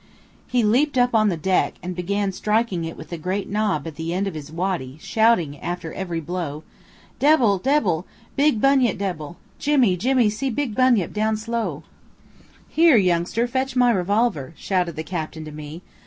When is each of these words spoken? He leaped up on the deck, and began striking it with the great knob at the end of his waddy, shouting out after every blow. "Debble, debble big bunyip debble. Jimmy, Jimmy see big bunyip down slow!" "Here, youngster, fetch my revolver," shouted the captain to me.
He 0.47 0.63
leaped 0.63 0.97
up 0.97 1.13
on 1.13 1.29
the 1.29 1.37
deck, 1.37 1.75
and 1.83 1.95
began 1.95 2.31
striking 2.31 2.85
it 2.85 2.97
with 2.97 3.09
the 3.11 3.19
great 3.19 3.47
knob 3.47 3.85
at 3.85 3.97
the 3.97 4.15
end 4.15 4.25
of 4.27 4.33
his 4.33 4.51
waddy, 4.51 4.97
shouting 4.99 5.57
out 5.57 5.63
after 5.63 5.93
every 5.93 6.19
blow. 6.19 6.63
"Debble, 7.19 7.59
debble 7.59 8.05
big 8.35 8.59
bunyip 8.59 8.97
debble. 8.97 9.35
Jimmy, 9.59 9.95
Jimmy 9.95 10.27
see 10.27 10.49
big 10.49 10.73
bunyip 10.73 11.13
down 11.13 11.37
slow!" 11.37 11.83
"Here, 12.67 12.97
youngster, 12.97 13.47
fetch 13.47 13.75
my 13.75 13.91
revolver," 13.91 14.53
shouted 14.57 14.95
the 14.95 15.03
captain 15.03 15.45
to 15.45 15.51
me. 15.51 15.83